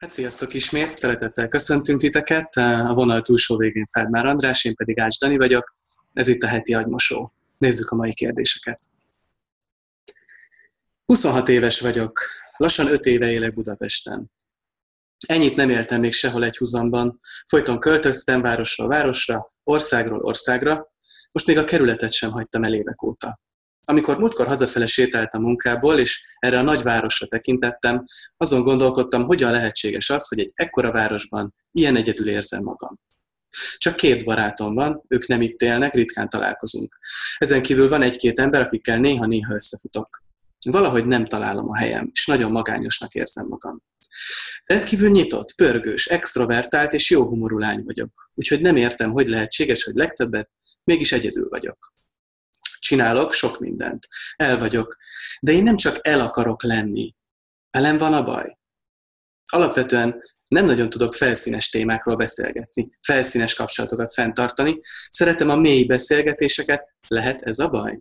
[0.00, 2.56] Hát sziasztok ismét, szeretettel köszöntünk titeket.
[2.56, 5.76] A vonal túlsó végén Fádmár András, én pedig Ács Dani vagyok.
[6.12, 7.32] Ez itt a heti agymosó.
[7.58, 8.80] Nézzük a mai kérdéseket.
[11.04, 12.20] 26 éves vagyok,
[12.56, 14.30] lassan 5 éve élek Budapesten.
[15.26, 17.20] Ennyit nem éltem még sehol egy húzamban.
[17.46, 20.92] Folyton költöztem városról városra, országról országra,
[21.32, 23.40] most még a kerületet sem hagytam el évek óta.
[23.84, 28.04] Amikor múltkor hazafele sétáltam munkából, és erre a nagyvárosra tekintettem,
[28.36, 33.00] azon gondolkodtam, hogyan lehetséges az, hogy egy ekkora városban ilyen egyedül érzem magam.
[33.76, 36.98] Csak két barátom van, ők nem itt élnek, ritkán találkozunk.
[37.36, 40.22] Ezen kívül van egy-két ember, akikkel néha-néha összefutok.
[40.64, 43.82] Valahogy nem találom a helyem, és nagyon magányosnak érzem magam.
[44.64, 49.94] Rendkívül nyitott, pörgős, extrovertált és jó humorú lány vagyok, úgyhogy nem értem, hogy lehetséges, hogy
[49.94, 50.50] legtöbbet
[50.84, 51.92] mégis egyedül vagyok.
[52.80, 54.06] Csinálok sok mindent.
[54.36, 54.96] El vagyok.
[55.40, 57.14] De én nem csak el akarok lenni.
[57.70, 58.58] Velem van a baj.
[59.52, 64.80] Alapvetően nem nagyon tudok felszínes témákról beszélgetni, felszínes kapcsolatokat fenntartani.
[65.08, 66.94] Szeretem a mély beszélgetéseket.
[67.08, 67.98] Lehet ez a baj?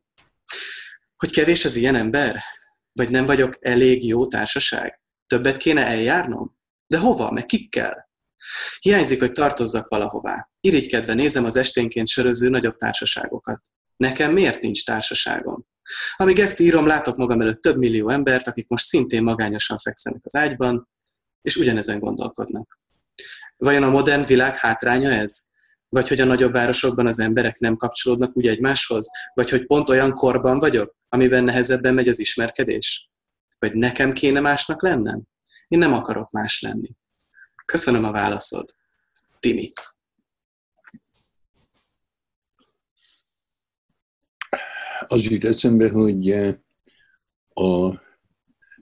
[1.17, 2.43] Hogy kevés az ilyen ember?
[2.91, 5.01] Vagy nem vagyok elég jó társaság?
[5.27, 6.57] Többet kéne eljárnom?
[6.87, 7.31] De hova?
[7.31, 8.09] Meg kikkel?
[8.79, 10.49] Hiányzik, hogy tartozzak valahová.
[10.59, 13.61] Irigykedve nézem az esténként söröző nagyobb társaságokat.
[13.99, 15.65] Nekem miért nincs társaságom?
[16.15, 20.35] Amíg ezt írom, látok magam előtt több millió embert, akik most szintén magányosan fekszenek az
[20.35, 20.89] ágyban,
[21.41, 22.79] és ugyanezen gondolkodnak.
[23.57, 25.41] Vajon a modern világ hátránya ez?
[25.89, 29.07] Vagy hogy a nagyobb városokban az emberek nem kapcsolódnak úgy egymáshoz?
[29.33, 33.09] Vagy hogy pont olyan korban vagyok, amiben nehezebben megy az ismerkedés?
[33.57, 35.21] Vagy nekem kéne másnak lennem?
[35.67, 36.91] Én nem akarok más lenni.
[37.65, 38.75] Köszönöm a válaszod.
[39.39, 39.71] Timi.
[45.11, 46.57] Az jut eszembe, hogy eh,
[47.53, 48.01] a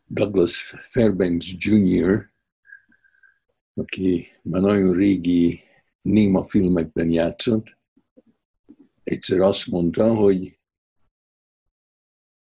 [0.05, 2.31] Douglas Fairbanks Jr.,
[3.73, 5.59] aki már nagyon régi
[6.01, 7.77] néma filmekben játszott,
[9.03, 10.59] egyszer azt mondta, hogy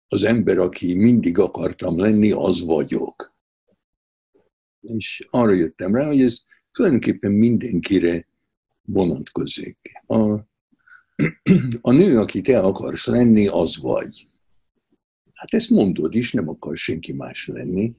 [0.07, 3.35] az ember, aki mindig akartam lenni, az vagyok.
[4.81, 6.43] És arra jöttem rá, hogy ez
[6.73, 8.27] tulajdonképpen mindenkire
[8.83, 9.79] vonatkozik.
[10.07, 10.50] A
[11.81, 14.27] a nő, akit el akarsz lenni, az vagy.
[15.33, 17.95] Hát ezt mondod is, nem akar senki más lenni.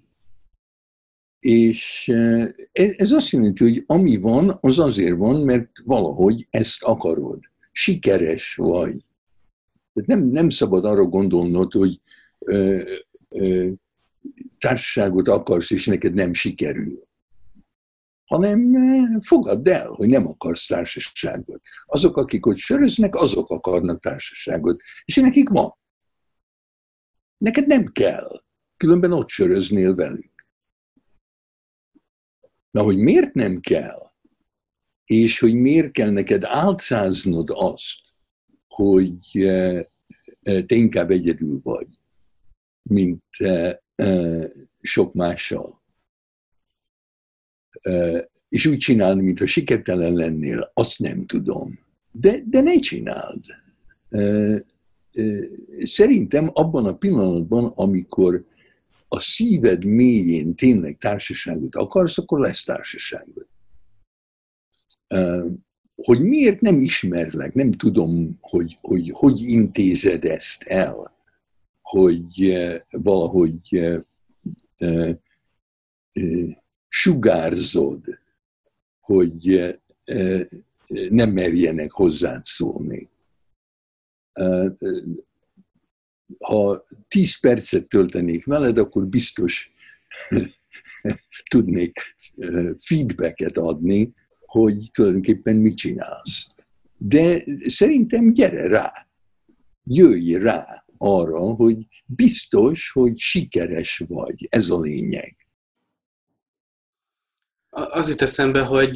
[1.40, 7.40] És eh, ez azt jelenti, hogy ami van, az azért van, mert valahogy ezt akarod.
[7.72, 9.06] Sikeres vagy.
[9.94, 12.02] Nem, nem szabad arra gondolnod, hogy
[12.40, 12.84] ö, eh,
[13.30, 13.70] ö,
[14.58, 17.10] társaságot akarsz, és neked nem sikerül
[18.32, 21.62] hanem eh, fogadd el, hogy nem akarsz társaságot.
[21.86, 24.82] Azok, akik ott söröznek, azok akarnak társaságot.
[25.06, 25.76] És nekik van.
[27.38, 28.44] Neked nem kell.
[28.78, 30.48] Különben ott söröznél velük.
[32.72, 34.12] Na, hogy miért nem kell,
[35.06, 38.00] és hogy miért kell neked álcáznod azt,
[38.68, 39.86] hogy eh,
[40.42, 41.88] eh, te inkább egyedül vagy,
[42.84, 43.24] mint
[44.82, 45.81] sok mással
[48.50, 51.80] és úgy csinálni, mintha sikertelen lennél, azt nem tudom.
[52.12, 53.44] De, de ne csináld.
[55.84, 58.46] Szerintem abban a pillanatban, amikor
[59.08, 63.48] a szíved mélyén tényleg társaságot akarsz, akkor lesz társaságod.
[65.96, 71.16] Hogy miért nem ismerlek, nem tudom, hogy hogy, hogy intézed ezt el,
[71.82, 72.54] hogy
[72.92, 73.60] valahogy
[76.92, 78.20] sugárzod,
[79.00, 80.46] hogy eh, eh,
[81.10, 83.10] nem merjenek hozzád szólni.
[84.32, 84.72] Eh,
[86.40, 89.72] ha tíz percet töltenék veled, akkor biztos
[91.52, 92.16] tudnék
[92.78, 94.14] feedbacket adni,
[94.46, 96.48] hogy tulajdonképpen mit csinálsz.
[96.98, 99.08] De szerintem gyere rá,
[99.84, 104.48] jöjj rá arra, hogy biztos, hogy sikeres vagy.
[104.50, 105.41] Ez a lényeg
[107.72, 108.96] az jut eszembe, hogy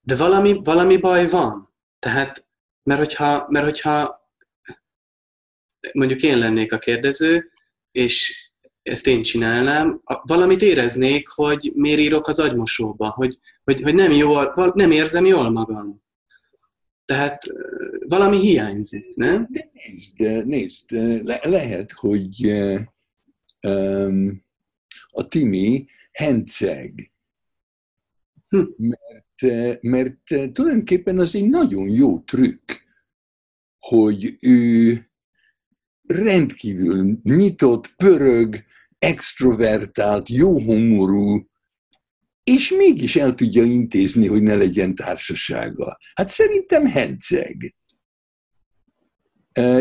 [0.00, 1.68] de valami, valami baj van.
[1.98, 2.48] Tehát,
[2.82, 4.20] mert hogyha, mert hogyha
[5.92, 7.50] mondjuk én lennék a kérdező,
[7.92, 8.48] és
[8.82, 14.52] ezt én csinálnám, valamit éreznék, hogy miért írok az agymosóba, hogy, hogy, hogy nem, jól,
[14.74, 16.02] nem érzem jól magam.
[17.04, 17.42] Tehát
[18.08, 19.48] valami hiányzik, nem?
[19.72, 20.90] Nézd, nézd
[21.24, 22.52] le, lehet, hogy
[23.62, 24.44] um,
[25.10, 27.09] a Timi henceg,
[28.76, 32.72] mert, mert tulajdonképpen az egy nagyon jó trükk,
[33.78, 35.04] hogy ő
[36.06, 38.64] rendkívül nyitott, pörög,
[38.98, 41.48] extrovertált, jó humorú,
[42.42, 45.98] és mégis el tudja intézni, hogy ne legyen társasága.
[46.14, 47.74] Hát szerintem henceg.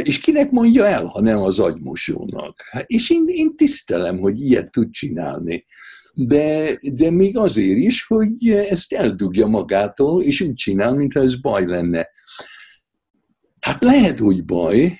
[0.03, 2.61] És kinek mondja el, ha nem az agymosónak?
[2.69, 5.65] Hát, és én, én tisztelem, hogy ilyet tud csinálni.
[6.13, 11.65] De, de még azért is, hogy ezt eldugja magától, és úgy csinál, mintha ez baj
[11.65, 12.09] lenne.
[13.59, 14.99] Hát lehet, hogy baj,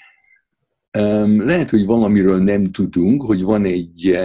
[1.38, 4.18] lehet, hogy valamiről nem tudunk, hogy van egy,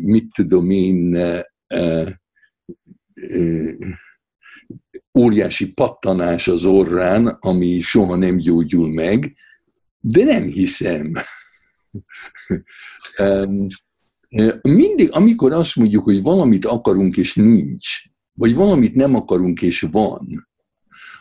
[0.00, 1.18] mit tudom én,
[5.18, 9.36] óriási pattanás az orrán, ami soha nem gyógyul meg,
[10.00, 11.12] de nem hiszem.
[14.62, 17.88] Mindig, amikor azt mondjuk, hogy valamit akarunk és nincs,
[18.32, 20.48] vagy valamit nem akarunk és van,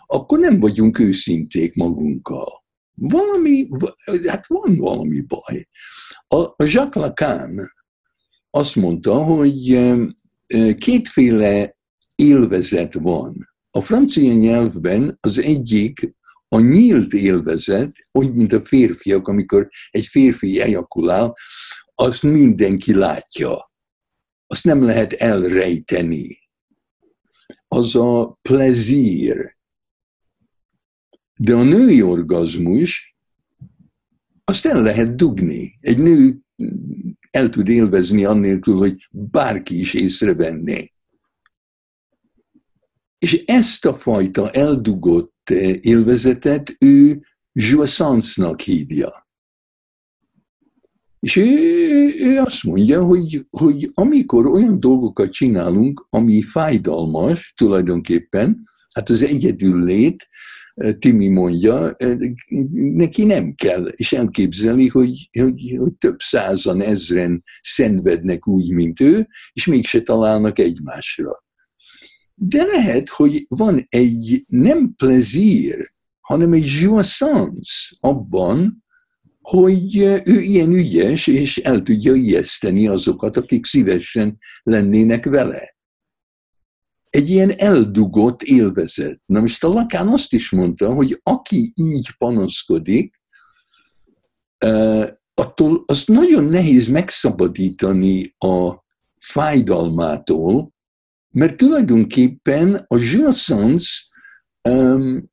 [0.05, 2.63] akkor nem vagyunk őszinték magunkkal.
[2.95, 3.67] Valami,
[4.25, 5.67] hát van valami baj.
[6.27, 7.71] A Jacques Lacan
[8.49, 9.79] azt mondta, hogy
[10.77, 11.77] kétféle
[12.15, 13.49] élvezet van.
[13.71, 16.15] A francia nyelvben az egyik
[16.47, 21.35] a nyílt élvezet, úgy, mint a férfiak, amikor egy férfi ejakulál,
[22.01, 23.71] azt mindenki látja.
[24.47, 26.39] Azt nem lehet elrejteni.
[27.67, 29.57] Az a plezír.
[31.35, 33.15] De a női orgazmus,
[34.43, 35.77] azt el lehet dugni.
[35.79, 36.39] Egy nő
[37.31, 40.93] el tud élvezni annélkül, hogy bárki is észrevenné.
[43.17, 49.29] És ezt a fajta eldugott eh, élvezetet ő jouissance-nak hívja.
[51.21, 51.45] És ő,
[52.17, 58.63] ő azt mondja, hogy, hogy amikor olyan dolgokat csinálunk, ami fájdalmas tulajdonképpen,
[58.93, 60.27] hát az egyedül lét,
[60.99, 61.95] Timi mondja,
[62.93, 69.27] neki nem kell, és elképzeli, hogy, hogy, hogy több százan, ezren szenvednek úgy, mint ő,
[69.53, 71.43] és mégse találnak egymásra.
[72.33, 75.75] De lehet, hogy van egy nem plezír,
[76.19, 78.80] hanem egy jouissance abban,
[79.41, 85.75] hogy ő ilyen ügyes, és el tudja ijeszteni azokat, akik szívesen lennének vele.
[87.09, 89.21] Egy ilyen eldugott élvezet.
[89.25, 93.21] Na most a Lakán azt is mondta, hogy aki így panaszkodik,
[95.33, 98.83] attól azt nagyon nehéz megszabadítani a
[99.17, 100.73] fájdalmától,
[101.29, 103.87] mert tulajdonképpen a jouissance
[104.69, 105.29] um,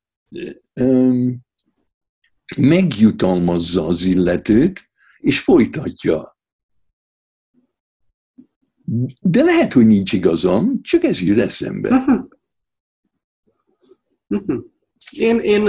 [0.80, 1.46] um,
[2.56, 6.38] megjutalmazza az illetőt, és folytatja.
[9.20, 11.88] De lehet, hogy nincs igazam, csak ez jut eszembe.
[11.88, 12.28] Uh-huh.
[14.30, 14.64] Uh-huh.
[15.10, 15.62] Én, én,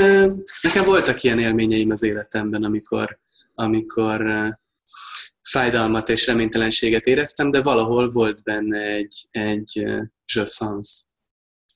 [0.61, 3.19] nekem voltak ilyen élményeim az életemben, amikor,
[3.53, 4.21] amikor
[5.41, 9.85] fájdalmat és reménytelenséget éreztem, de valahol volt benne egy, egy
[10.25, 11.13] sens.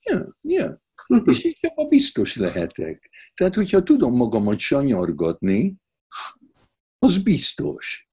[0.02, 0.82] Ja, ja.
[1.24, 3.10] És így abban biztos lehetek.
[3.34, 5.76] Tehát, hogyha tudom magamat sanyargatni,
[6.98, 8.08] az biztos.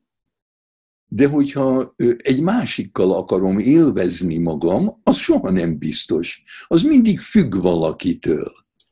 [1.07, 6.43] De hogyha egy másikkal akarom élvezni magam, az soha nem biztos.
[6.67, 8.51] Az mindig függ valakitől.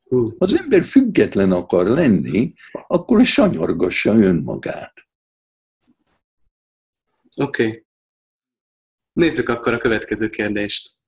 [0.10, 2.54] Ha az ember független akar lenni,
[2.88, 4.94] akkor sanyargassa önmagát.
[7.42, 7.68] Oké.
[7.68, 7.86] Okay.
[9.14, 10.99] Nézzük akkor a következő kérdést.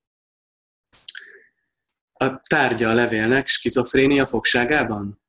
[2.21, 5.21] A tárgya a levélnek skizofrénia fogságában?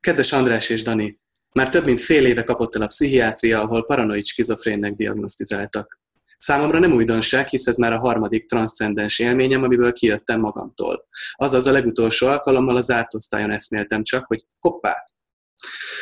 [0.00, 1.20] Kedves András és Dani,
[1.54, 6.00] már több mint fél éve kapott el a pszichiátria, ahol paranoid skizofrénnek diagnosztizáltak.
[6.36, 11.08] Számomra nem újdonság, hisz ez már a harmadik transzcendens élményem, amiből kijöttem magamtól.
[11.32, 14.96] Azaz a legutolsó alkalommal a zárt osztályon eszméltem csak, hogy hoppá!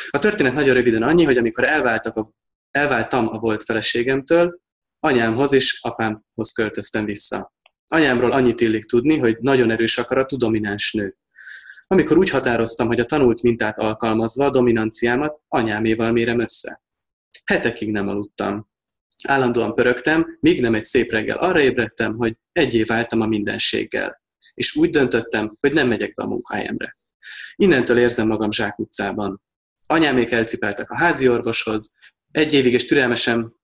[0.09, 2.31] A történet nagyon röviden annyi, hogy amikor elváltak a,
[2.71, 4.59] elváltam a volt feleségemtől,
[4.99, 7.53] anyámhoz és apámhoz költöztem vissza.
[7.91, 11.17] Anyámról annyit illik tudni, hogy nagyon erős akaratú domináns nő.
[11.87, 16.81] Amikor úgy határoztam, hogy a tanult mintát alkalmazva a dominanciámat anyáméval mérem össze.
[17.45, 18.65] Hetekig nem aludtam.
[19.27, 24.21] Állandóan pörögtem, míg nem egy szép reggel arra ébredtem, hogy egyé váltam a mindenséggel.
[24.53, 26.97] És úgy döntöttem, hogy nem megyek be a munkahelyemre.
[27.55, 29.41] Innentől érzem magam zsákutcában.
[29.87, 31.95] Anyámék elcipeltek a házi orvoshoz,
[32.31, 33.55] egy évig és türelmesen,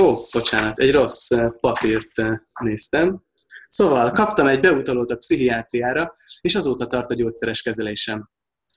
[0.00, 1.30] ó, bocsánat, egy rossz
[1.60, 3.26] papírt eh, néztem,
[3.68, 8.30] Szóval kaptam egy beutalót a pszichiátriára, és azóta tart a gyógyszeres kezelésem.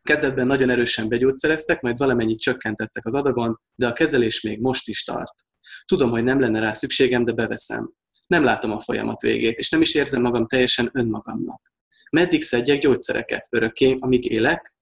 [0.04, 5.04] Kezdetben nagyon erősen begyógyszereztek, majd valamennyit csökkentettek az adagon, de a kezelés még most is
[5.04, 5.34] tart.
[5.86, 7.92] Tudom, hogy nem lenne rá szükségem, de beveszem.
[8.28, 11.74] Nem látom a folyamat végét, és nem is érzem magam teljesen önmagamnak.
[12.12, 13.48] Meddig szedjek gyógyszereket?
[13.50, 14.76] Örökké, amíg élek?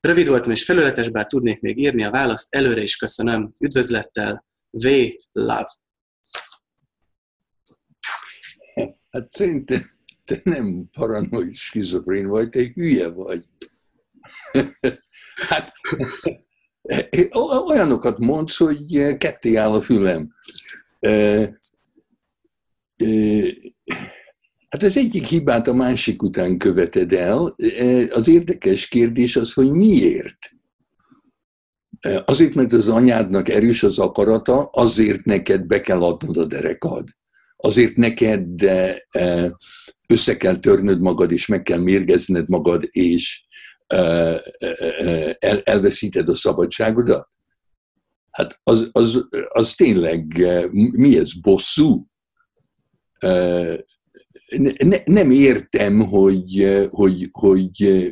[0.00, 3.52] Rövid voltam és felületes, bár tudnék még írni a választ, előre is köszönöm.
[3.60, 4.88] Üdvözlettel, V.
[5.32, 5.68] Love.
[9.14, 9.90] Hát szerintem
[10.24, 13.44] te nem paranoid skizofrén vagy, te hülye vagy.
[15.48, 15.72] hát
[17.66, 20.34] olyanokat mondsz, hogy ketté áll a fülem.
[24.68, 27.56] Hát az egyik hibát a másik után követed el.
[28.10, 30.38] Az érdekes kérdés az, hogy miért?
[32.24, 37.08] Azért, mert az anyádnak erős az akarata, azért neked be kell adnod a derekad.
[37.64, 38.62] Azért neked
[40.08, 43.44] össze kell törnöd magad, és meg kell mérgezned magad, és
[45.38, 47.28] el, elveszíted a szabadságodat?
[48.30, 52.06] Hát az, az, az tényleg, mi ez, bosszú?
[54.78, 58.04] Ne, nem értem, hogy, hogy, hogy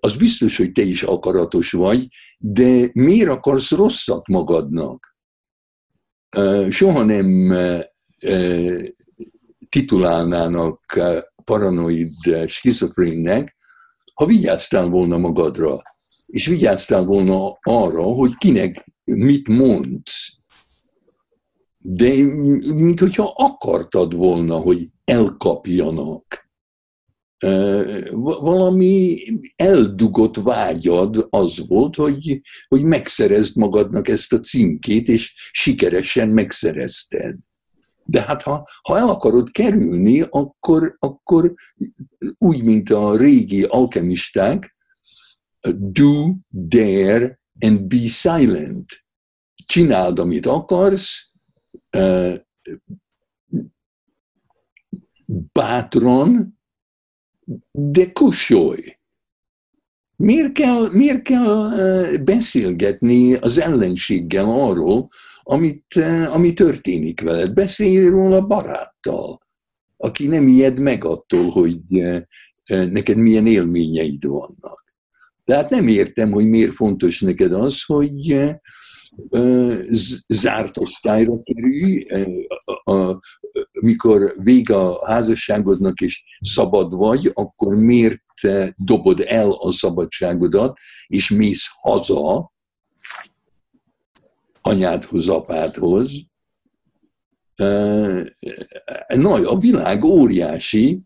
[0.00, 2.06] az biztos, hogy te is akaratos vagy,
[2.38, 5.16] de miért akarsz rosszat magadnak?
[6.70, 7.52] Soha nem
[9.68, 10.80] titulálnának
[11.44, 12.08] paranoid
[12.46, 13.54] schizofrénnek,
[14.14, 15.76] ha vigyáztál volna magadra,
[16.26, 20.32] és vigyáztál volna arra, hogy kinek mit mondsz.
[21.78, 22.14] De
[22.74, 26.48] mint hogyha akartad volna, hogy elkapjanak.
[28.10, 29.22] Valami
[29.56, 37.36] eldugott vágyad az volt, hogy, hogy megszerezd magadnak ezt a címkét, és sikeresen megszerezted.
[38.04, 41.54] De hát ha, ha el akarod kerülni, akkor, akkor
[42.38, 44.76] úgy, mint a régi alkemisták,
[45.70, 48.86] do, dare and be silent.
[49.66, 51.32] Csináld, amit akarsz,
[55.52, 56.60] bátran,
[57.72, 58.98] de kussolj.
[60.16, 61.70] Miért kell, miért kell
[62.16, 65.08] beszélgetni az ellenséggel arról,
[65.46, 65.94] amit,
[66.30, 67.52] ami történik veled?
[67.52, 69.40] Beszélj róla baráttal,
[69.96, 71.78] aki nem ijed meg attól, hogy
[72.66, 74.94] neked milyen élményeid vannak.
[75.44, 78.44] Tehát nem értem, hogy miért fontos neked az, hogy
[80.26, 82.06] zárt osztályra kerülj,
[83.72, 88.22] mikor vége a házasságodnak és szabad vagy, akkor miért
[88.76, 92.52] dobod el a szabadságodat, és mész haza
[94.66, 96.20] anyádhoz, apádhoz.
[99.06, 101.00] Nagy, a világ óriási,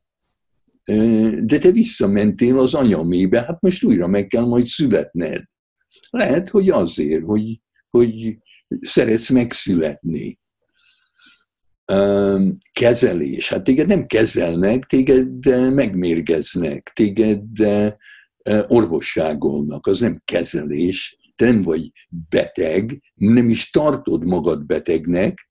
[1.40, 5.42] de te visszamentél az anyamébe, hát most újra meg kell majd születned.
[6.10, 7.60] Lehet, hogy azért, hogy,
[7.90, 8.38] hogy
[8.80, 10.38] szeretsz megszületni.
[12.72, 13.48] Kezelés.
[13.48, 17.42] Hát téged nem kezelnek, téged megmérgeznek, téged
[18.66, 19.86] orvosságolnak.
[19.86, 21.92] Az nem kezelés, nem vagy
[22.28, 25.50] beteg, nem is tartod magad betegnek,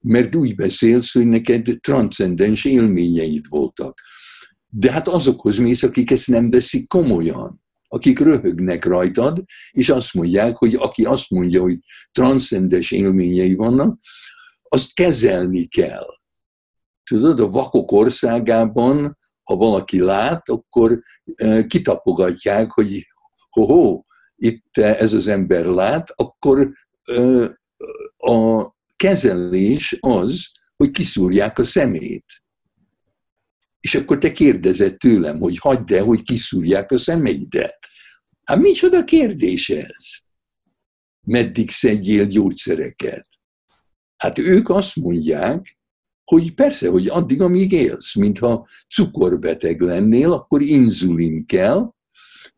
[0.00, 4.00] mert úgy beszélsz, hogy neked transzcendens élményeid voltak.
[4.68, 10.56] De hát azokhoz mész, akik ezt nem veszik komolyan, akik röhögnek rajtad, és azt mondják,
[10.56, 11.78] hogy aki azt mondja, hogy
[12.12, 13.98] transzcendens élményei vannak,
[14.62, 16.06] azt kezelni kell.
[17.04, 21.02] Tudod, a vakok országában, ha valaki lát, akkor
[21.34, 23.06] eh, kitapogatják, hogy
[23.50, 24.02] ho-ho,
[24.42, 26.72] itt ez az ember lát, akkor
[28.16, 32.24] a kezelés az, hogy kiszúrják a szemét.
[33.80, 37.78] És akkor te kérdezed tőlem, hogy hagyd el, hogy kiszúrják a szemeidet.
[38.44, 40.06] Hát micsoda kérdés ez?
[41.26, 43.28] Meddig szedjél gyógyszereket?
[44.16, 45.78] Hát ők azt mondják,
[46.24, 51.92] hogy persze, hogy addig, amíg élsz, mintha cukorbeteg lennél, akkor inzulin kell,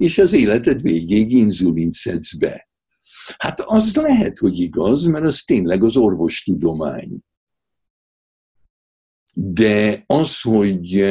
[0.02, 2.68] és az életed végéig inzulint szedsz be.
[3.38, 7.18] Hát az lehet, hogy igaz, mert az tényleg az orvostudomány.
[9.34, 11.04] De az, hogy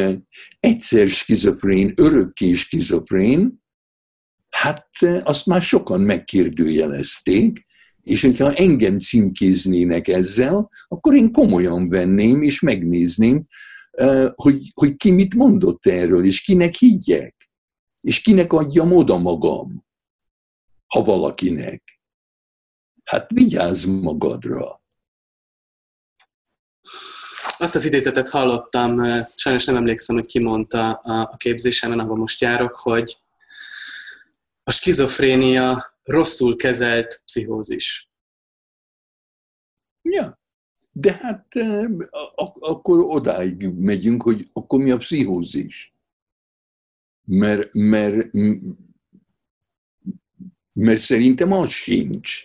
[0.60, 3.64] egyszer skizofrén, örökké skizofrén,
[4.50, 4.88] hát
[5.24, 7.66] azt már sokan megkérdőjelezték,
[8.02, 13.46] és hogyha engem címkéznének ezzel, akkor én komolyan venném, és megnézném,
[14.36, 17.41] hogy, hogy ki mit mondott erről, és kinek higgyek,
[18.02, 19.86] és kinek adjam oda magam,
[20.88, 22.02] ha valakinek.
[23.04, 24.82] Hát vigyázz magadra.
[27.58, 29.04] Azt az idézetet hallottam,
[29.36, 33.20] sajnos nem emlékszem, hogy ki mondta a képzésemen, ahol most járok, hogy
[34.64, 38.10] a skizofrénia rosszul kezelt pszichózis.
[40.02, 40.40] Ja,
[40.92, 41.48] de hát
[42.60, 45.91] akkor odáig megyünk, hogy akkor mi a pszichózis.
[47.34, 48.30] Mert, mert,
[50.74, 52.44] mert szerintem az sincs.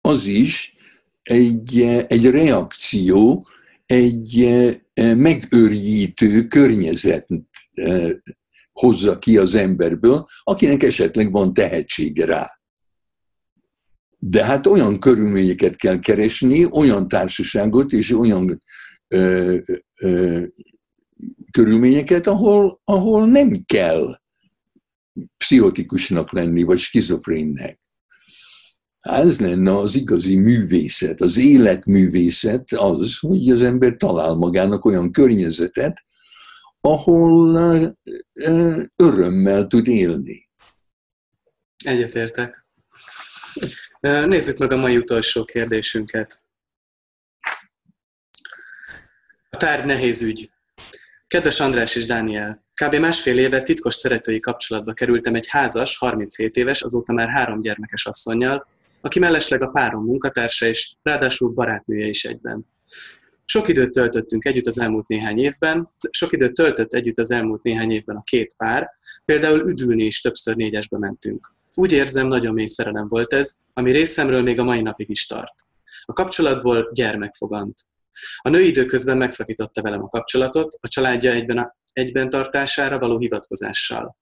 [0.00, 0.74] Az is
[1.22, 3.46] egy, egy reakció
[3.86, 4.48] egy
[4.94, 7.26] megőrjítő környezet
[8.72, 12.60] hozza ki az emberből, akinek esetleg van tehetsége rá.
[14.18, 18.62] De hát olyan körülményeket kell keresni, olyan társaságot és olyan
[19.08, 19.58] ö,
[20.00, 20.44] ö,
[21.50, 24.20] körülményeket, ahol, ahol nem kell
[25.36, 27.80] pszichotikusnak lenni, vagy skizofrénnek.
[28.98, 36.02] Ez lenne az igazi művészet, az életművészet az, hogy az ember talál magának olyan környezetet,
[36.80, 37.96] ahol
[38.96, 40.48] örömmel tud élni.
[41.84, 42.66] Egyetértek.
[44.00, 46.44] Nézzük meg a mai utolsó kérdésünket.
[49.50, 50.50] A tárgy nehéz ügy.
[51.28, 52.94] Kedves András és Dániel, kb.
[52.94, 58.66] másfél éve titkos szeretői kapcsolatba kerültem egy házas, 37 éves, azóta már három gyermekes asszonynal,
[59.00, 62.66] aki mellesleg a párom munkatársa és ráadásul barátnője is egyben.
[63.44, 67.90] Sok időt töltöttünk együtt az elmúlt néhány évben, sok időt töltött együtt az elmúlt néhány
[67.90, 68.90] évben a két pár,
[69.24, 71.52] például üdülni is többször négyesbe mentünk.
[71.76, 75.54] Úgy érzem, nagyon mély szerelem volt ez, ami részemről még a mai napig is tart.
[76.00, 77.74] A kapcsolatból gyermek fogant.
[78.38, 84.16] A nő időközben megszakította velem a kapcsolatot, a családja egyben, a, egyben tartására való hivatkozással.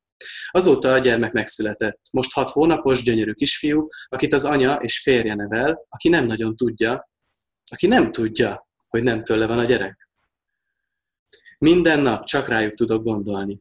[0.51, 2.01] Azóta a gyermek megszületett.
[2.13, 7.11] Most hat hónapos, gyönyörű kisfiú, akit az anya és férje nevel, aki nem nagyon tudja,
[7.71, 10.09] aki nem tudja, hogy nem tőle van a gyerek.
[11.59, 13.61] Minden nap csak rájuk tudok gondolni.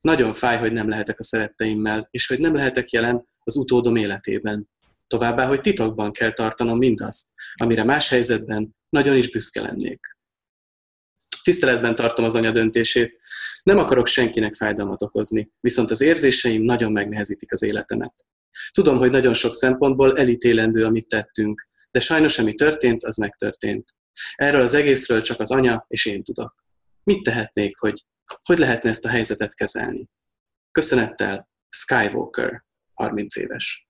[0.00, 4.68] Nagyon fáj, hogy nem lehetek a szeretteimmel, és hogy nem lehetek jelen az utódom életében.
[5.06, 10.00] Továbbá, hogy titokban kell tartanom mindazt, amire más helyzetben nagyon is büszke lennék.
[11.42, 13.16] Tiszteletben tartom az anya döntését.
[13.62, 18.14] Nem akarok senkinek fájdalmat okozni, viszont az érzéseim nagyon megnehezítik az életemet.
[18.70, 23.94] Tudom, hogy nagyon sok szempontból elítélendő, amit tettünk, de sajnos ami történt, az megtörtént.
[24.34, 26.54] Erről az egészről csak az anya és én tudok.
[27.02, 28.04] Mit tehetnék, hogy
[28.44, 30.08] hogy lehetne ezt a helyzetet kezelni?
[30.72, 33.89] Köszönettel, Skywalker, 30 éves.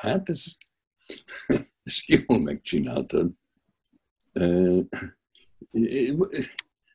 [0.00, 0.44] Hát ez,
[1.82, 3.30] ezt jól megcsináltad.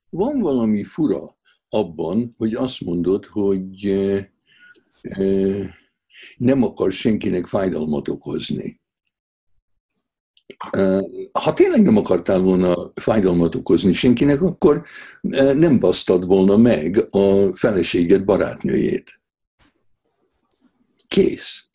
[0.10, 1.38] Van valami fura
[1.70, 3.98] abban, hogy azt mondod, hogy
[6.38, 8.82] nem akar senkinek fájdalmat okozni.
[11.32, 14.86] Ha tényleg nem akartál volna fájdalmat okozni senkinek, akkor
[15.54, 19.22] nem basztad volna meg a feleséged barátnőjét.
[21.08, 21.67] Kész.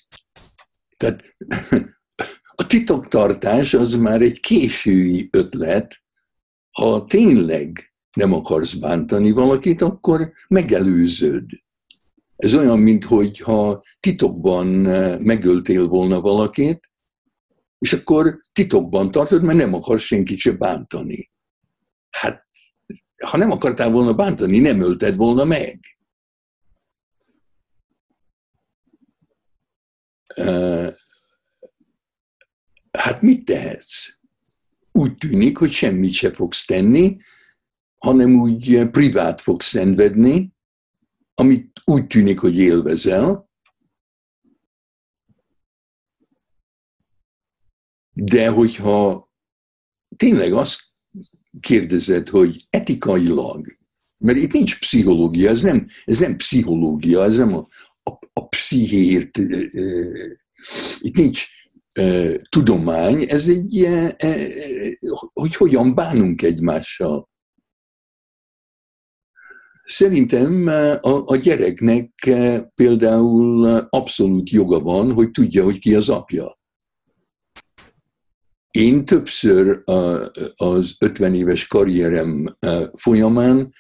[1.03, 1.37] Tehát
[2.63, 6.03] a titoktartás az már egy késői ötlet,
[6.71, 11.51] ha tényleg nem akarsz bántani valakit, akkor megelőződ.
[12.37, 14.67] Ez olyan, mintha titokban
[15.23, 16.91] megöltél volna valakit,
[17.79, 21.31] és akkor titokban tartod, mert nem akar senkit se bántani.
[22.11, 22.47] Hát,
[23.25, 25.81] ha nem akartál volna bántani, nem ölted volna meg.
[32.91, 34.09] Hát mit tehetsz?
[34.93, 37.17] Úgy tűnik, hogy semmit se fogsz tenni,
[37.99, 40.53] hanem úgy privát fogsz szenvedni,
[41.35, 43.51] amit úgy tűnik, hogy élvezel,
[48.13, 49.31] de hogyha
[50.17, 50.81] tényleg azt
[51.61, 53.77] kérdezed, hogy etikailag,
[54.19, 57.67] mert itt nincs pszichológia, ez nem, ez nem pszichológia, ez nem a,
[58.03, 59.39] a, a pszichért,
[61.01, 61.47] itt nincs
[61.93, 64.49] e, tudomány, ez egy, e, e,
[65.33, 67.31] hogy hogyan bánunk egymással.
[69.85, 70.67] Szerintem
[71.01, 72.31] a, a gyereknek
[72.75, 76.61] például abszolút joga van, hogy tudja, hogy ki az apja.
[78.71, 79.83] Én többször
[80.55, 82.59] az 50 éves karrierem
[82.95, 83.73] folyamán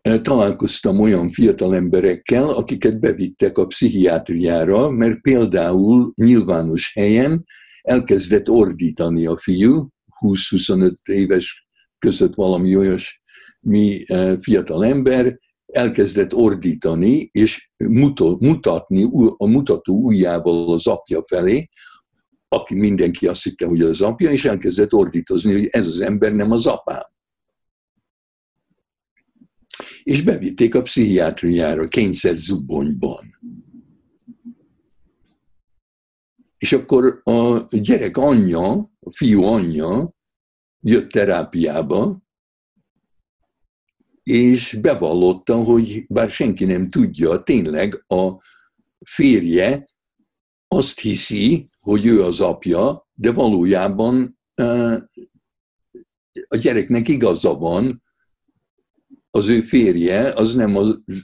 [0.00, 7.44] találkoztam olyan fiatal emberekkel, akiket bevittek a pszichiátriára, mert például nyilvános helyen
[7.82, 9.88] elkezdett ordítani a fiú,
[10.20, 11.66] 20-25 éves
[11.98, 13.22] között valami olyas
[13.60, 14.04] mi
[14.40, 17.70] fiatal ember, elkezdett ordítani, és
[18.38, 21.68] mutatni a mutató ujjával az apja felé,
[22.48, 26.50] aki mindenki azt hitte, hogy az apja, és elkezdett ordítozni, hogy ez az ember nem
[26.50, 27.02] az apám.
[30.02, 33.40] És bevitték a pszichiátriára, kényszer zubonyban.
[36.58, 40.14] És akkor a gyerek anyja, a fiú anyja
[40.80, 42.22] jött terápiába,
[44.22, 48.42] és bevallotta, hogy bár senki nem tudja, tényleg a
[49.06, 49.90] férje
[50.68, 54.38] azt hiszi, hogy ő az apja, de valójában
[56.48, 58.02] a gyereknek igaza van,
[59.34, 60.82] az ő férje, az nem a,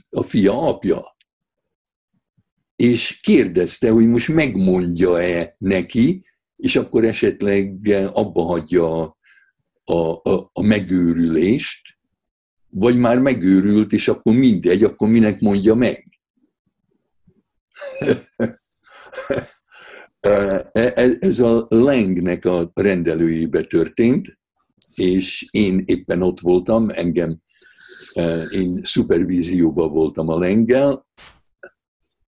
[0.09, 1.17] a fia apja.
[2.75, 6.23] És kérdezte, hogy most megmondja-e neki,
[6.55, 9.17] és akkor esetleg abba hagyja
[9.83, 11.81] a, a, a, megőrülést,
[12.69, 16.07] vagy már megőrült, és akkor mindegy, akkor minek mondja meg.
[20.19, 24.39] E, e, ez a Langnek a rendelőjébe történt,
[24.95, 27.41] és én éppen ott voltam, engem,
[28.53, 31.07] én szupervízióban voltam a Lenggel,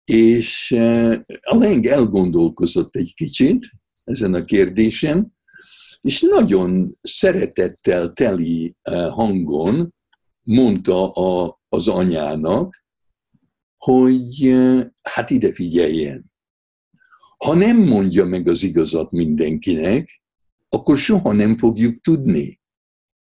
[0.04, 0.72] és
[1.42, 3.70] a Leng elgondolkozott egy kicsit
[4.04, 5.36] ezen a kérdésen,
[6.02, 8.76] és nagyon szeretettel teli
[9.10, 9.94] hangon
[10.42, 12.84] mondta a, az anyának,
[13.78, 14.56] hogy
[15.04, 16.32] hát ide figyeljen.
[17.38, 20.22] Ha nem mondja meg az igazat mindenkinek,
[20.70, 22.61] akkor soha nem fogjuk tudni,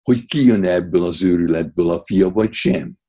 [0.02, 3.00] hogy ki jön ebből az őrületből a fia, vagy sem.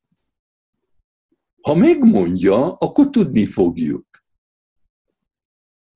[1.61, 4.07] Ha megmondja, akkor tudni fogjuk.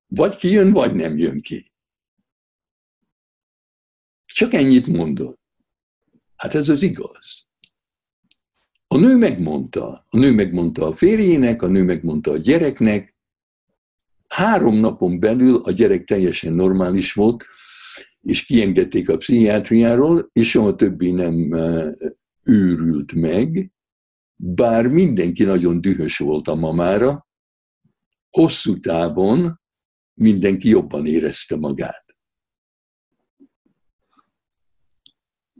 [0.06, 1.72] Vagy ki jön, vagy nem jön ki.
[4.22, 5.40] Csak ennyit mondott.
[6.36, 7.46] Hát ez az igaz.
[8.86, 13.18] A nő megmondta, a nő megmondta a férjének, a nő megmondta a gyereknek,
[14.28, 17.44] három napon belül a gyerek teljesen normális volt,
[18.26, 21.52] és kiengedték a pszichiátriáról, és soha többi nem
[22.42, 23.72] őrült meg,
[24.36, 27.26] bár mindenki nagyon dühös volt a mamára,
[28.30, 29.60] hosszú távon
[30.14, 32.04] mindenki jobban érezte magát.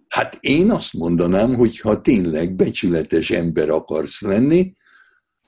[0.09, 4.73] Hát én azt mondanám, hogy ha tényleg becsületes ember akarsz lenni,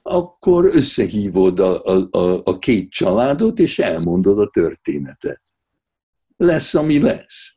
[0.02, 5.47] akkor összehívod a, a, a, a két családot, és elmondod a történetet.
[6.38, 7.56] Lesz, ami lesz.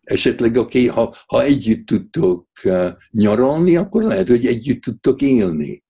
[0.00, 5.84] Esetleg, okay, ha, ha együtt tudtok uh, nyaralni, akkor lehet, hogy együtt tudtok élni.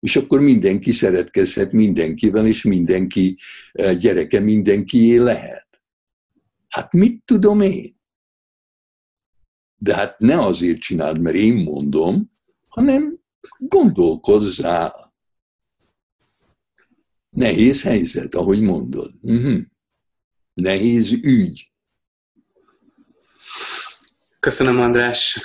[0.00, 3.38] És akkor mindenki szeretkezhet mindenkivel, és mindenki
[3.72, 5.82] uh, gyereke mindenkié lehet.
[6.68, 7.96] Hát mit tudom én?
[9.76, 12.32] De hát ne azért csináld, mert én mondom,
[12.66, 13.18] hanem
[13.58, 14.92] gondolkozzá.
[17.30, 19.14] Nehéz helyzet, ahogy mondod.
[19.22, 19.60] Uh-huh.
[20.62, 21.70] Nehéz ügy.
[24.40, 25.40] Köszönöm, András.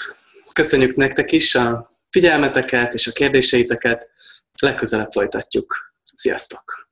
[0.54, 4.10] Köszönjük nektek is a figyelmeteket és a kérdéseiteket.
[4.60, 5.93] Legközelebb folytatjuk.
[6.04, 6.83] Sziasztok!